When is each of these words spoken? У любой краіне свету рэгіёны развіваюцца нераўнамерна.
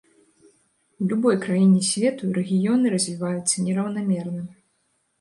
У 1.03 1.09
любой 1.11 1.35
краіне 1.43 1.83
свету 1.91 2.33
рэгіёны 2.41 2.97
развіваюцца 2.97 3.55
нераўнамерна. 3.71 4.41